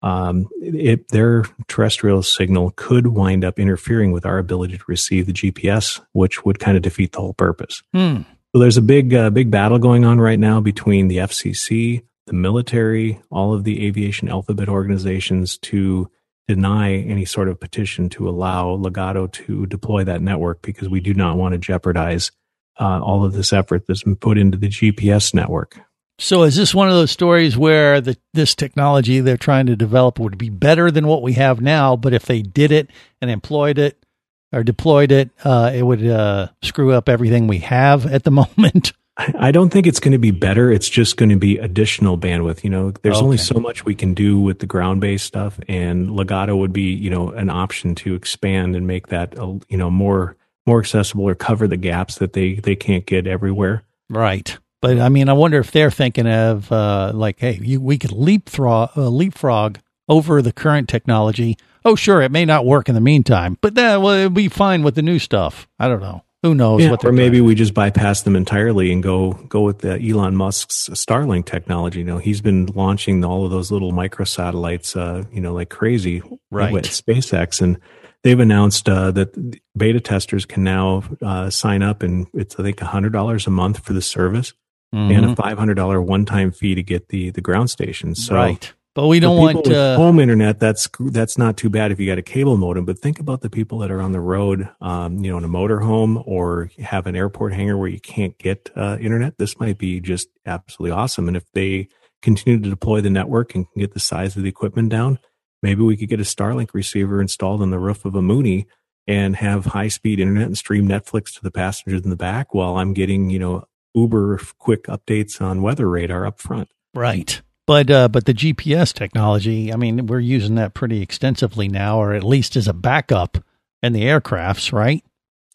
[0.02, 5.32] um, it, their terrestrial signal could wind up interfering with our ability to receive the
[5.32, 7.82] GPS, which would kind of defeat the whole purpose.
[7.92, 8.22] Hmm.
[8.54, 12.32] So there's a big, uh, big battle going on right now between the FCC, the
[12.32, 16.10] military, all of the aviation alphabet organizations to
[16.48, 21.14] deny any sort of petition to allow Ligado to deploy that network because we do
[21.14, 22.32] not want to jeopardize
[22.80, 25.80] uh, all of this effort that's been put into the GPS network.
[26.20, 30.18] So is this one of those stories where the this technology they're trying to develop
[30.18, 32.90] would be better than what we have now, but if they did it
[33.22, 34.04] and employed it
[34.52, 38.92] or deployed it, uh, it would uh, screw up everything we have at the moment?
[39.16, 40.70] I don't think it's going to be better.
[40.70, 42.64] It's just going to be additional bandwidth.
[42.64, 46.10] You know, there's only so much we can do with the ground based stuff, and
[46.10, 49.90] Ligado would be, you know, an option to expand and make that, uh, you know,
[49.90, 53.84] more more accessible or cover the gaps that they they can't get everywhere.
[54.08, 54.58] Right.
[54.82, 58.12] But I mean, I wonder if they're thinking of uh, like, hey, you, we could
[58.12, 61.56] leapfrog, uh, leapfrog over the current technology.
[61.84, 64.82] Oh, sure, it may not work in the meantime, but that will it'll be fine
[64.82, 65.68] with the new stuff.
[65.78, 66.24] I don't know.
[66.42, 69.80] Who knows Yeah, what or maybe we just bypass them entirely and go go with
[69.80, 71.98] the Elon Musk's Starlink technology.
[71.98, 76.22] You know, he's been launching all of those little microsatellites, uh, you know, like crazy
[76.50, 76.72] Right.
[76.72, 77.78] with SpaceX, and
[78.22, 82.80] they've announced uh, that beta testers can now uh, sign up, and it's I think
[82.80, 84.54] hundred dollars a month for the service
[84.92, 85.36] and a Mhm.
[85.36, 88.14] five hundred dollar one time fee to get the the ground station.
[88.14, 88.72] So right.
[88.92, 90.58] But we don't want uh, home internet.
[90.58, 92.84] That's that's not too bad if you got a cable modem.
[92.84, 95.48] But think about the people that are on the road, um, you know, in a
[95.48, 99.38] motorhome or have an airport hangar where you can't get uh, internet.
[99.38, 101.28] This might be just absolutely awesome.
[101.28, 101.86] And if they
[102.20, 105.20] continue to deploy the network and can get the size of the equipment down,
[105.62, 108.66] maybe we could get a Starlink receiver installed on the roof of a Mooney
[109.06, 112.76] and have high speed internet and stream Netflix to the passengers in the back while
[112.76, 116.68] I'm getting, you know, Uber quick updates on weather radar up front.
[116.94, 117.40] Right.
[117.66, 122.14] But uh, but the GPS technology, I mean, we're using that pretty extensively now, or
[122.14, 123.38] at least as a backup
[123.82, 125.04] in the aircrafts, right?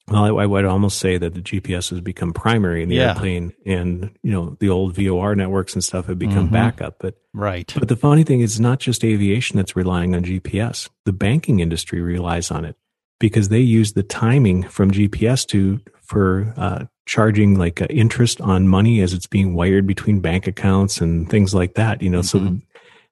[0.08, 3.14] Well, I, I would almost say that the GPS has become primary in the Yeah.
[3.16, 6.52] airplane, and you know the old VOR networks and stuff have become Mhm.
[6.54, 6.98] backup.
[7.00, 7.74] But Right.
[7.78, 10.90] but the funny thing is, it's not just aviation that's relying on GPS.
[11.06, 12.78] The banking industry relies on it
[13.20, 18.68] because they use the timing from GPS to for uh, charging like uh, interest on
[18.68, 22.02] money as it's being wired between bank accounts and things like that.
[22.02, 22.56] You know, so Mm-hmm.
[22.56, 22.62] the,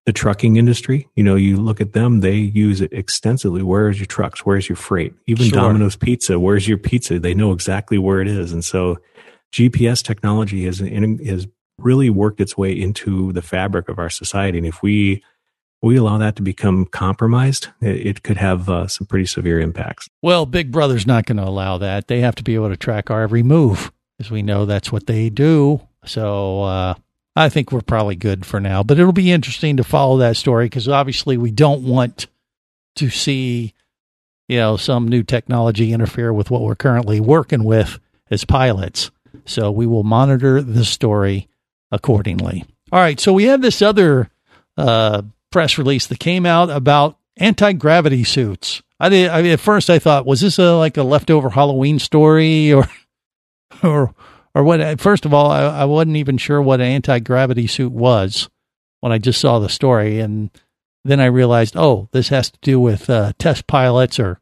[0.05, 3.61] the trucking industry, you know, you look at them, they use it extensively.
[3.63, 4.45] Where's your trucks?
[4.45, 5.13] Where's your freight?
[5.27, 5.59] Even Sure.
[5.61, 7.19] Domino's Pizza, where's your pizza?
[7.19, 8.51] They know exactly where it is.
[8.51, 8.97] And so
[9.53, 14.57] GPS technology has, has really worked its way into the fabric of our society.
[14.57, 15.23] And if we,
[15.83, 20.09] we allow that to become compromised, it, it could have uh, some pretty severe impacts.
[20.21, 22.07] Well, Big Brother's not going to allow that.
[22.07, 25.07] They have to be able to track our every move, as we know that's what
[25.07, 25.81] they do.
[26.05, 26.93] So uh,
[27.35, 28.83] I think we're probably good for now.
[28.83, 32.27] But it'll be interesting to follow that story because obviously we don't want
[32.95, 33.73] to see,
[34.47, 37.99] you know, some new technology interfere with what we're currently working with
[38.31, 39.11] as pilots.
[39.45, 41.49] So we will monitor the story
[41.91, 42.65] accordingly.
[42.91, 44.29] All right, so we have this other
[44.77, 48.81] uh, press release that came out about anti gravity suits.
[48.99, 49.29] I did.
[49.29, 52.89] I at first I thought, was this a like a leftover Halloween story or
[53.83, 54.13] or
[54.53, 54.99] or what?
[54.99, 58.49] First of all, I, I wasn't even sure what an anti gravity suit was
[58.99, 60.49] when I just saw the story, and
[61.05, 64.39] then I realized, oh, this has to do with uh, test pilots or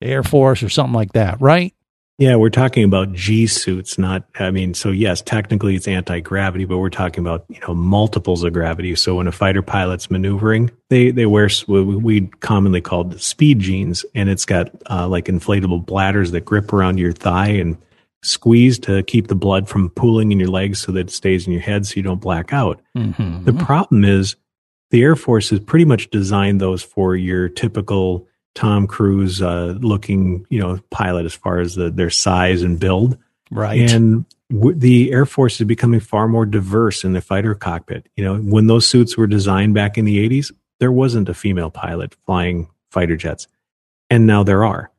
[0.00, 1.74] Air Force or something like that, right?
[2.20, 6.66] Yeah, we're talking about G suits, not, I mean, so yes, technically it's anti gravity,
[6.66, 8.94] but we're talking about, you know, multiples of gravity.
[8.94, 14.04] So when a fighter pilot's maneuvering, they, they wear what we commonly called speed jeans,
[14.14, 17.78] and it's got uh, like inflatable bladders that grip around your thigh and
[18.22, 21.54] squeeze to keep the blood from pooling in your legs so that it stays in
[21.54, 22.82] your head so you don't black out.
[22.94, 23.44] Mm-hmm.
[23.44, 24.36] The problem is
[24.90, 30.46] the Air Force has pretty much designed those for your typical Tom Cruise uh, looking,
[30.50, 33.16] you know, pilot as far as the, their size and build.
[33.50, 33.90] Right.
[33.90, 38.08] And w- the Air Force is becoming far more diverse in the fighter cockpit.
[38.16, 41.70] You know, when those suits were designed back in the 80s, there wasn't a female
[41.70, 43.46] pilot flying fighter jets.
[44.08, 44.90] And now there are.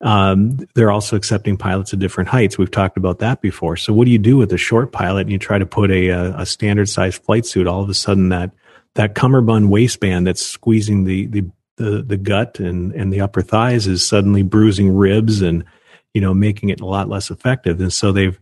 [0.00, 2.56] Um, they're also accepting pilots at different heights.
[2.56, 3.76] We've talked about that before.
[3.76, 6.08] So what do you do with a short pilot and you try to put a,
[6.08, 7.66] a, a standard size flight suit?
[7.66, 8.52] All of a sudden that,
[8.94, 11.44] that cummerbund waistband that's squeezing the, the
[11.78, 15.64] the the gut and and the upper thighs is suddenly bruising ribs and
[16.12, 17.80] you know making it a lot less effective.
[17.80, 18.38] And so they've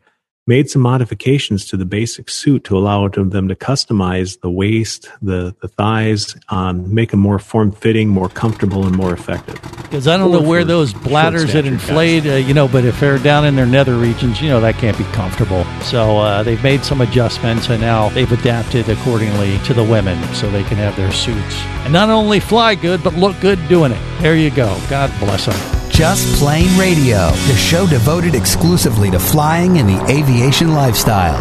[0.47, 5.55] made some modifications to the basic suit to allow them to customize the waist the
[5.61, 10.17] the thighs um, make them more form fitting more comfortable and more effective because I
[10.17, 13.55] don't know where those bladders that inflate, uh, you know, but if they're down in
[13.55, 15.65] their nether regions, you know, that can't be comfortable.
[15.83, 20.51] So uh, they've made some adjustments and now they've adapted accordingly to the women so
[20.51, 24.21] they can have their suits and not only fly good, but look good doing it.
[24.21, 24.77] There you go.
[24.91, 25.86] God bless them.
[25.91, 31.35] Just Plane Radio, the show devoted exclusively to flying and the aviation lifestyle.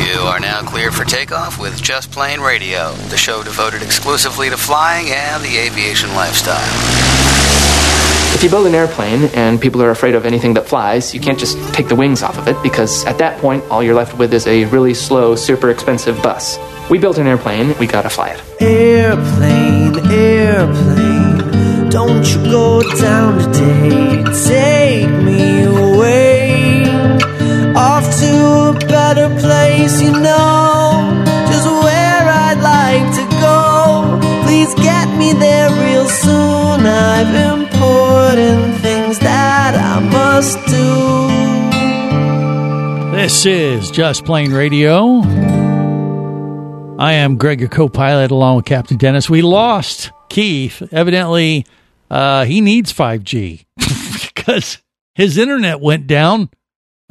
[0.00, 4.56] You are now clear for takeoff with Just Plane Radio, the show devoted exclusively to
[4.56, 7.23] flying and the aviation lifestyle.
[8.34, 11.38] If you build an airplane and people are afraid of anything that flies, you can't
[11.38, 14.34] just take the wings off of it because at that point, all you're left with
[14.34, 16.58] is a really slow, super expensive bus.
[16.90, 18.42] We built an airplane, we gotta fly it.
[18.60, 24.24] Airplane, airplane, don't you go down today.
[24.46, 26.84] Take me away
[27.74, 28.30] off to
[28.70, 30.63] a better place, you know,
[43.34, 45.20] This is Just Plane Radio.
[46.98, 49.28] I am Greg, your co-pilot, along with Captain Dennis.
[49.28, 50.80] We lost Keith.
[50.92, 51.66] Evidently,
[52.08, 53.66] uh, he needs 5G
[54.34, 54.78] because
[55.16, 56.48] his internet went down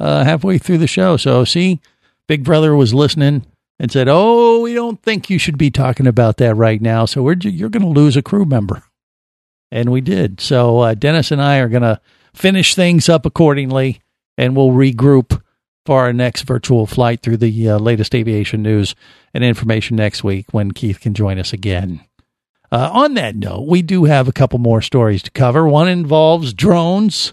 [0.00, 1.18] uh, halfway through the show.
[1.18, 1.82] So, see,
[2.26, 3.44] Big Brother was listening
[3.78, 7.04] and said, "Oh, we don't think you should be talking about that right now.
[7.04, 8.82] So we're you're going to lose a crew member."
[9.70, 10.40] And we did.
[10.40, 12.00] So uh, Dennis and I are going to
[12.32, 14.00] finish things up accordingly,
[14.38, 15.42] and we'll regroup
[15.84, 18.94] for our next virtual flight through the uh, latest aviation news
[19.32, 22.00] and information next week when Keith can join us again.
[22.72, 25.66] Uh, on that note, we do have a couple more stories to cover.
[25.68, 27.32] One involves drones,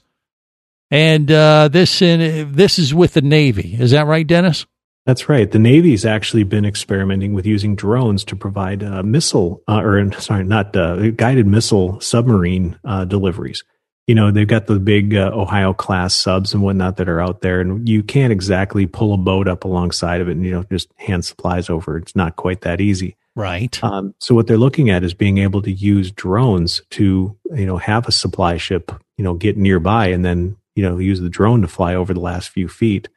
[0.92, 3.76] and uh, this in, this is with the Navy.
[3.80, 4.66] Is that right, Dennis?
[5.06, 5.50] That's right.
[5.50, 10.44] The Navy's actually been experimenting with using drones to provide uh, missile, uh, or sorry,
[10.44, 13.64] not uh, guided missile submarine deliveries.
[14.12, 17.39] You know, they've got the big uh, Ohio class subs and whatnot that are out
[17.39, 20.63] there, and you can't exactly pull a boat up alongside of it and, you know,
[20.69, 21.97] just hand supplies over.
[21.97, 23.15] It's not quite that easy.
[23.38, 23.82] Right.
[23.82, 27.78] Um, so what they're looking at is being able to use drones to, you know,
[27.78, 31.62] have a supply ship, you know, get nearby and then, you know, use the drone
[31.62, 33.07] to fly over the last few feet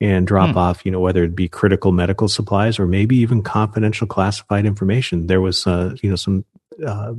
[0.00, 0.58] and drop Hmm.
[0.58, 5.28] off, you know, whether it be critical medical supplies or maybe even confidential classified information.
[5.28, 6.44] There was, uh, you know, some
[6.84, 7.12] uh,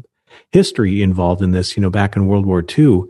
[0.51, 1.77] history involved in this.
[1.77, 3.03] You know, back in World War II,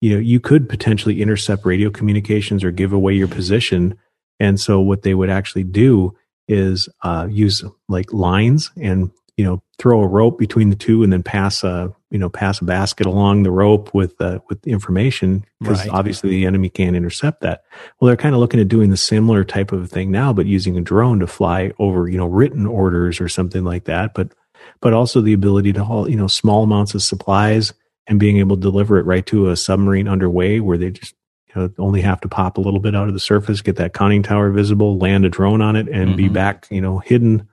[0.00, 3.96] you know, you could potentially intercept radio communications or give away your position.
[4.40, 6.14] And so, what they would actually do
[6.46, 11.12] is uh, use like lines and you know throw a rope between the two and
[11.12, 15.44] then pass a you know pass a basket along the rope with uh, with information
[15.60, 15.90] because Right.
[15.90, 17.62] obviously the enemy can't intercept that.
[18.00, 20.76] Well, they're kind of looking at doing the similar type of thing now, but using
[20.76, 24.14] a drone to fly over you know written orders or something like that.
[24.14, 24.32] But
[24.80, 27.72] but also the ability to haul you know small amounts of supplies
[28.08, 31.14] and being able to deliver it right to a submarine underway where they just
[31.54, 33.92] you know only have to pop a little bit out of the surface, get that
[33.92, 36.32] conning tower visible, land a drone on it, and be Mhm.
[36.32, 37.48] back you know hidden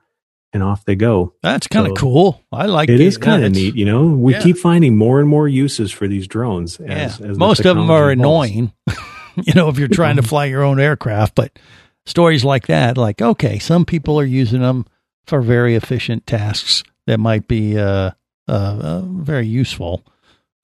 [0.52, 1.34] and off they go.
[1.42, 2.40] That's kind of So- cool.
[2.50, 3.00] I like it it.
[3.02, 4.06] is kind of neat, you know.
[4.06, 4.40] We yeah.
[4.42, 6.78] keep finding more and more uses for these drones.
[6.80, 7.26] As, Yeah.
[7.26, 8.18] as the Most of them are evolves.
[8.20, 8.72] annoying,
[9.44, 11.34] you know, if you're trying to fly your own aircraft.
[11.34, 11.58] But
[12.06, 14.86] stories like that, like, okay, some people are using them
[15.26, 18.12] for very efficient tasks that might be uh,
[18.48, 20.04] uh, uh, very useful.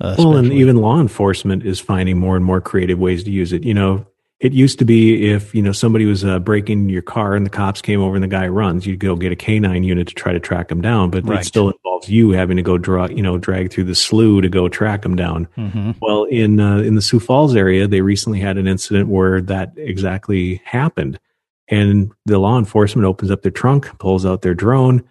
[0.03, 3.53] Uh, Well, and even law enforcement is finding more and more creative ways to use
[3.53, 3.63] it.
[3.63, 4.05] You know,
[4.41, 7.51] it used to be if you know somebody was uh, breaking your car and the
[7.51, 10.33] cops came over and the guy runs, you'd go get a canine unit to try
[10.33, 11.11] to track him down.
[11.11, 11.41] But Right.
[11.41, 14.49] it still involves you having to go draw, you know, drag through the slough to
[14.49, 15.47] go track him down.
[15.57, 15.95] Mhm.
[16.03, 19.73] Well, in uh, in the Sioux Falls area, they recently had an incident where that
[19.77, 21.21] exactly happened,
[21.69, 25.05] and the law enforcement opens up their trunk, pulls out their drone,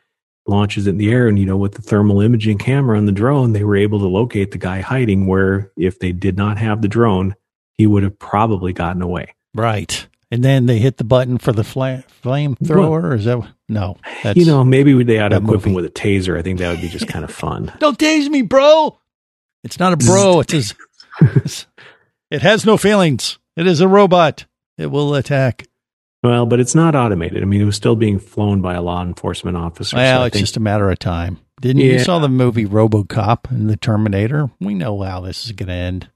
[0.47, 3.11] launches it in the air, and you know, with the thermal imaging camera on the
[3.11, 5.27] drone, they were able to locate the guy hiding.
[5.27, 7.35] Where if they did not have the drone,
[7.73, 9.35] he would have probably gotten away.
[9.53, 10.07] right.
[10.33, 13.03] And then they hit the button for the fla- flamethrower.
[13.03, 13.97] Or is that no?
[14.23, 16.37] That's, you know, maybe they ought to equip him with a taser.
[16.39, 17.69] I think that would be just kind of fun.
[17.79, 18.97] Don't tase me, bro.
[19.65, 20.39] It's not a bro.
[20.49, 20.73] It's-
[22.31, 23.39] it has no feelings.
[23.57, 24.45] It is a robot.
[24.77, 25.67] It will attack.
[26.23, 27.41] Well, but it's not automated.
[27.41, 29.97] I mean, it was still being flown by a law enforcement officer.
[29.97, 31.39] Well, so it's think- just a matter of time.
[31.61, 31.91] Didn't you?
[31.93, 34.49] You saw the movie RoboCop and the Terminator.
[34.59, 36.09] We know how this is going to end.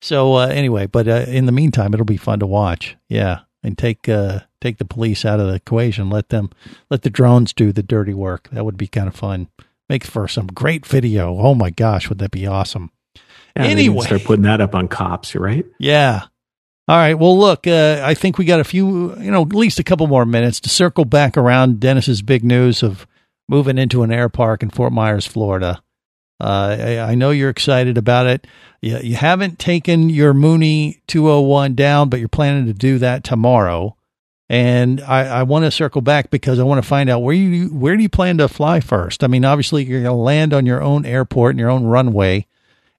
[0.00, 2.96] So uh, anyway, but uh, in the meantime, it'll be fun to watch.
[3.08, 6.10] Yeah, and take uh, take the police out of the equation.
[6.10, 6.50] Let them
[6.90, 8.48] let the drones do the dirty work.
[8.52, 9.48] That would be kind of fun.
[9.88, 11.36] Make for some great video.
[11.38, 12.92] Oh my gosh, would that be awesome?
[13.56, 15.34] Yeah, anyway, start putting that up on cops.
[15.34, 15.64] You're right.
[15.80, 16.26] yeah.
[16.86, 17.14] All right.
[17.14, 20.06] Well, look, uh, I think we got a few, you know, at least a couple
[20.06, 23.06] more minutes to circle back around Dennis's big news of
[23.48, 25.82] moving into an air park in Fort Myers, Florida.
[26.38, 28.46] Uh, I, I know you're excited about it.
[28.82, 33.96] You, you haven't taken your Mooney 201 down, but you're planning to do that tomorrow.
[34.50, 37.68] And I, I want to circle back because I want to find out where you
[37.68, 39.24] where do you plan to fly first?
[39.24, 42.46] I mean, obviously you're going to land on your own airport and your own runway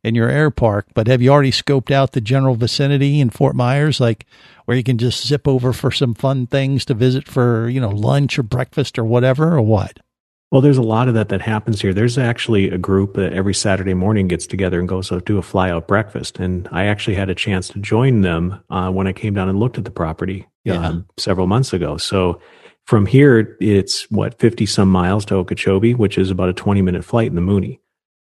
[0.05, 3.55] in your air park, but have you already scoped out the general vicinity in Fort
[3.55, 4.25] Myers, like
[4.65, 7.89] where you can just zip over for some fun things to visit for, you know,
[7.89, 9.99] lunch or breakfast or whatever, or what?
[10.51, 11.93] Well, there's a lot of that that happens here.
[11.93, 15.41] There's actually a group that every Saturday morning gets together and goes out do a
[15.41, 16.39] fly out breakfast.
[16.39, 19.59] And I actually had a chance to join them uh, when I came down and
[19.59, 20.87] looked at the property Yeah.
[20.87, 21.97] um, several months ago.
[21.97, 22.39] So
[22.85, 27.03] from here, it's what, 50 some miles to Okeechobee, which is about a 20 minute
[27.03, 27.81] flight in the Mooney.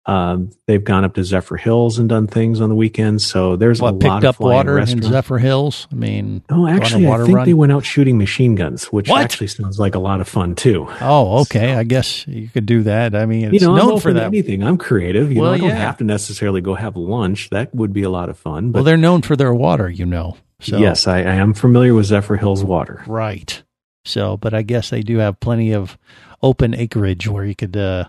[0.09, 3.27] Um, they've gone up to Zephyrhills and done things on the weekends.
[3.27, 5.03] So there's a lot picked of flying water in.
[5.03, 5.87] Zephyr Hills?
[5.93, 7.45] I mean, Oh, actually, I think run?
[7.47, 9.21] they went out shooting machine guns, which What?
[9.23, 10.89] actually sounds like a lot of fun too.
[11.03, 11.75] Oh, okay.
[11.75, 13.15] I guess you could do that.
[13.15, 14.25] I mean, it's you know, I'm open for that.
[14.29, 14.63] anything.
[14.63, 15.31] I'm creative.
[15.31, 15.75] You Well, know, I don't yeah.
[15.77, 17.51] have to necessarily go have lunch.
[17.51, 18.71] That would be a lot of fun.
[18.73, 20.39] But well, they're known for their water, you know.
[20.61, 23.05] So yes, I, I am familiar with Zephyrhills water.
[23.07, 23.63] Right.
[24.07, 25.99] So, but I guess they do have plenty of
[26.43, 28.07] open acreage where you could uh,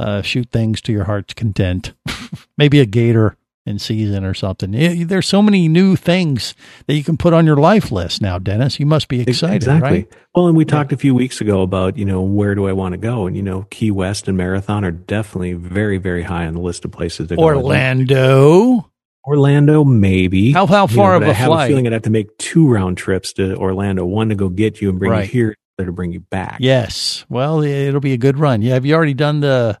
[0.00, 1.92] uh, shoot things to your heart's content.
[2.58, 3.36] Maybe a gator
[3.66, 4.74] in season or something.
[4.74, 6.54] Eh, There's so many new things
[6.86, 8.80] that you can put on your life list now, Dennis.
[8.80, 9.90] You must be excited, exactly.
[9.90, 10.12] right?
[10.34, 12.92] Well, and we talked a few weeks ago about you know where do I want
[12.94, 16.54] to go, and you know Key West and Marathon are definitely very very high on
[16.54, 17.42] the list of places to go.
[17.42, 18.90] Orlando.
[19.26, 20.52] Orlando, maybe.
[20.52, 21.64] How- how You far but of I a have flight?
[21.66, 24.04] a feeling I'd have to make two round trips to Orlando.
[24.06, 25.26] One to go get you and bring Right.
[25.26, 26.56] you here, the other to bring you back.
[26.58, 27.26] Yes.
[27.28, 28.62] Well, it'll be a good run.
[28.62, 28.74] Yeah.
[28.74, 29.78] Have you already done the,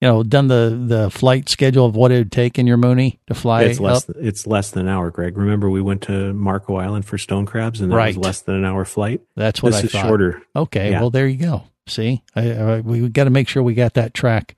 [0.00, 3.20] you know, done the the flight schedule of what it would take in your Mooney
[3.26, 4.08] to fly It's less.
[4.08, 4.16] up?
[4.20, 5.36] It's less than an hour, Greg.
[5.36, 8.16] Remember, we went to Marco Island for stone crabs, and that Right.
[8.16, 9.20] was less than an hour flight.
[9.36, 10.06] That's what this I is thought.
[10.06, 10.42] shorter.
[10.54, 11.00] Okay, Yeah.
[11.00, 11.64] well there you go.
[11.88, 14.54] See, I, I, we got to make sure we got that track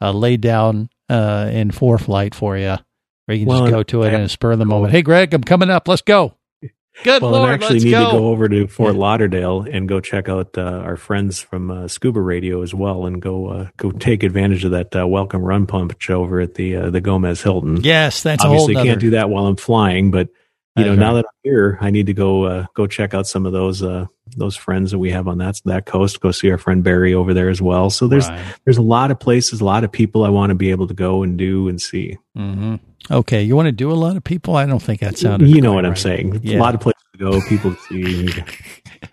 [0.00, 2.76] uh, laid down uh, in for flight for you,
[3.26, 4.92] where you can Well, just go to it I- in a spur of the moment.
[4.92, 5.86] Hey, Greg, I'm coming up.
[5.88, 6.34] Let's go.
[7.04, 8.04] Good well, lord, and I actually need go.
[8.04, 11.88] to go over to Fort Lauderdale and go check out uh, our friends from uh,
[11.88, 15.66] Scuba Radio as well, and go uh, go take advantage of that uh, welcome run
[15.66, 17.78] punch over at the uh, the Gomez Hilton.
[17.82, 20.28] Yes, that's obviously can't do that while I'm flying, but
[20.76, 23.44] you know now that I'm here, I need to go uh, go check out some
[23.46, 24.06] of those uh,
[24.36, 26.20] those friends that we have on that that coast.
[26.20, 27.90] Go see our friend Barry over there as well.
[27.90, 28.54] So there's Right.
[28.64, 30.94] there's a lot of places, a lot of people I want to be able to
[30.94, 32.16] go and do and see.
[32.34, 32.76] hmm
[33.10, 34.54] Okay, you want to do a lot of people?
[34.56, 35.48] I don't think that sounded.
[35.48, 36.40] you know what I'm saying.
[36.44, 36.58] Yeah.
[36.58, 38.42] A lot of places to go, people to see.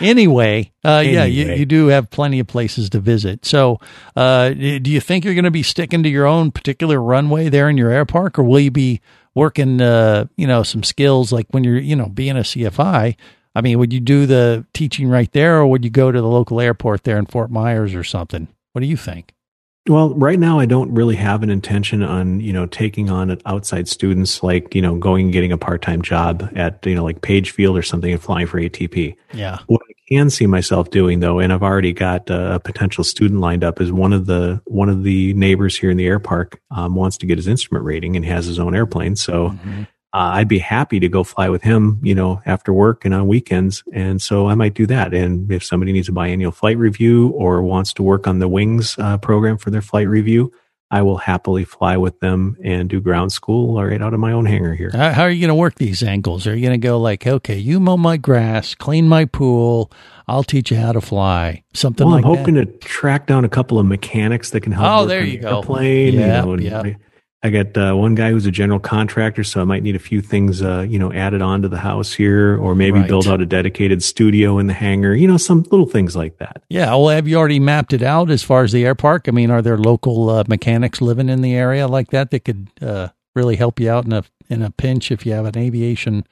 [0.00, 3.44] Anyway, uh, yeah, you, you do have plenty of places to visit.
[3.44, 3.80] So,
[4.14, 7.68] uh, do you think you're going to be sticking to your own particular runway there
[7.68, 9.00] in your air park, or will you be
[9.34, 13.16] working, uh, you know, some skills like when you're, you know, being a CFI?
[13.54, 16.26] I mean, would you do the teaching right there, or would you go to the
[16.26, 18.48] local airport there in Fort Myers or something?
[18.72, 19.34] What do you think?
[19.88, 23.88] Well, right now I don't really have an intention on, you know, taking on outside
[23.88, 27.50] students like, you know, going and getting a part-time job at, you know, like Page
[27.50, 29.16] Field or something and flying for ATP.
[29.32, 29.58] Yeah.
[29.66, 33.64] What I can see myself doing though, and I've already got a potential student lined
[33.64, 36.94] up, is one of the one of the neighbors here in the air park um,
[36.94, 39.16] wants to get his instrument rating and has his own airplane.
[39.16, 39.82] So mm-hmm.
[39.82, 43.26] uh, I'd be happy to go fly with him, you know, after work and on
[43.26, 43.82] weekends.
[43.92, 45.14] And so I might do that.
[45.14, 48.96] And if somebody needs a biannual flight review or wants to work on the wings
[48.98, 50.52] uh, program for their flight review,
[50.92, 54.44] I will happily fly with them and do ground school right out of my own
[54.44, 54.90] hangar here.
[54.90, 56.46] How, are you going to work these angles?
[56.46, 59.90] Are you going to go like, okay, you mow my grass, clean my pool,
[60.28, 62.82] I'll teach you how to fly, something well, like I'm hoping that?
[62.82, 64.86] to track down a couple of mechanics that can help.
[64.86, 65.60] Oh, there you go.
[65.60, 66.94] Airplane, yeah, you know, yeah.
[67.44, 70.20] I got uh, one guy who's a general contractor, so I might need a few
[70.20, 73.08] things, uh, you know, added on to the house here, or maybe Right.
[73.08, 75.12] build out a dedicated studio in the hangar.
[75.14, 76.62] You know, some little things like that.
[76.68, 76.90] Yeah.
[76.90, 79.24] Well, have you already mapped it out as far as the air park?
[79.26, 82.68] I mean, are there local uh, mechanics living in the area like that that could
[82.80, 86.24] uh, really help you out in a in a pinch if you have an aviation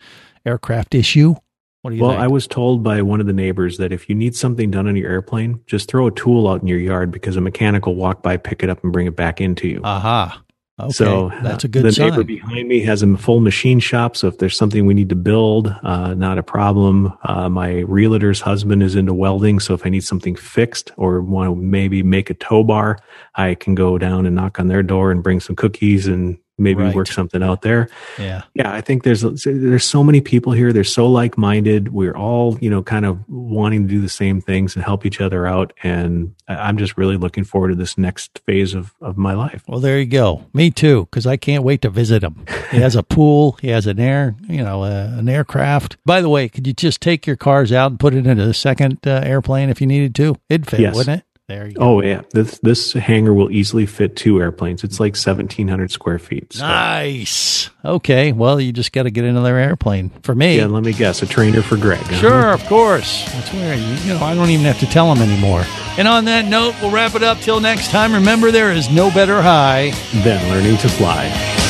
[0.46, 1.34] aircraft issue?
[1.82, 2.22] What do you well, think?
[2.22, 4.94] I was told by one of the neighbors that if you need something done on
[4.94, 8.22] your airplane, just throw a tool out in your yard because a mechanic will walk
[8.22, 9.80] by, pick it up, and bring it back into you.
[9.82, 10.42] Aha.
[10.84, 12.10] Okay, so that's a good the sign.
[12.10, 14.16] neighbor behind me has a full machine shop.
[14.16, 17.12] So if there's something we need to build, uh, not a problem.
[17.24, 19.60] Uh, my realtor's husband is into welding.
[19.60, 22.98] So if I need something fixed or want to maybe make a tow bar,
[23.34, 26.82] I can go down and knock on their door and bring some cookies and maybe
[26.82, 26.94] Right.
[26.94, 27.88] work something out there.
[28.18, 28.42] Yeah.
[28.54, 30.72] Yeah, I think there's there's so many people here.
[30.72, 31.92] They're so like minded.
[31.92, 35.20] We're all you know kind of wanting to do the same things and help each
[35.20, 35.72] other out.
[35.82, 39.62] And I'm just really looking forward to this next phase of of my life.
[39.66, 40.44] Well, there you go.
[40.52, 42.44] Me too, because I can't wait to visit him.
[42.70, 43.58] He has a pool.
[43.60, 45.96] He has an air, you know, uh, an aircraft.
[46.04, 48.54] By the way, could you just take your cars out and put it into the
[48.54, 50.36] second uh, airplane if you needed to?
[50.48, 50.94] It'd fit, Yes.
[50.94, 51.24] wouldn't it?
[51.50, 51.80] There you go.
[51.82, 54.84] Oh yeah, this this hangar will easily fit two airplanes.
[54.84, 56.52] It's like 1,700 square feet.
[56.52, 57.70] So, Nice.
[57.84, 58.30] Okay.
[58.30, 60.58] Well, you just got to get another airplane for me.
[60.58, 61.98] yeah, let me guess, a trainer for Greg.
[62.02, 62.14] huh?
[62.18, 63.24] Sure, of course.
[63.32, 65.64] That's where you, you know I don't even have to tell him anymore.
[65.98, 68.12] And on that note, we'll wrap it up till next time.
[68.14, 69.90] Remember, there is no better high
[70.22, 71.69] than learning to fly.